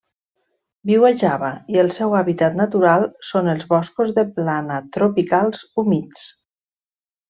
[0.91, 6.31] Viu a Java i el seu hàbitat natural són els boscos de plana tropicals humits.